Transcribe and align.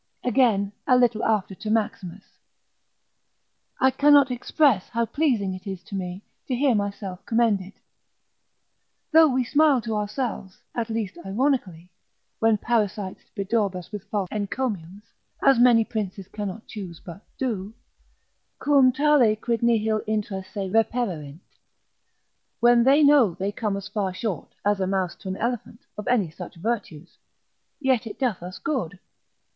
Again, 0.23 0.71
a 0.87 0.97
little 0.97 1.23
after 1.23 1.53
to 1.53 1.69
Maximus, 1.69 2.23
I 3.79 3.91
cannot 3.91 4.31
express 4.31 4.89
how 4.89 5.05
pleasing 5.05 5.53
it 5.53 5.67
is 5.67 5.83
to 5.83 5.95
me 5.95 6.23
to 6.47 6.55
hear 6.55 6.73
myself 6.73 7.23
commended. 7.27 7.73
Though 9.11 9.27
we 9.27 9.43
smile 9.43 9.79
to 9.81 9.95
ourselves, 9.95 10.57
at 10.73 10.89
least 10.89 11.19
ironically, 11.23 11.91
when 12.39 12.57
parasites 12.57 13.21
bedaub 13.37 13.75
us 13.75 13.91
with 13.91 14.05
false 14.05 14.27
encomiums, 14.31 15.03
as 15.45 15.59
many 15.59 15.85
princes 15.85 16.27
cannot 16.27 16.65
choose 16.65 16.99
but 16.99 17.21
do, 17.37 17.75
Quum 18.57 18.91
tale 18.91 19.35
quid 19.35 19.61
nihil 19.61 20.01
intra 20.07 20.43
se 20.43 20.67
repererint, 20.71 21.41
when 22.59 22.83
they 22.85 23.03
know 23.03 23.35
they 23.35 23.51
come 23.51 23.77
as 23.77 23.87
far 23.87 24.15
short, 24.15 24.55
as 24.65 24.79
a 24.79 24.87
mouse 24.87 25.13
to 25.17 25.27
an 25.27 25.37
elephant, 25.37 25.81
of 25.95 26.07
any 26.07 26.31
such 26.31 26.55
virtues; 26.55 27.19
yet 27.79 28.07
it 28.07 28.17
doth 28.17 28.41
us 28.41 28.57
good. 28.57 28.97